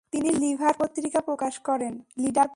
তিনি 0.11 0.29
লিডার 0.39 0.73
পত্রিকা 0.73 1.19
প্রকাশ 1.21 1.53
করেন। 1.59 1.93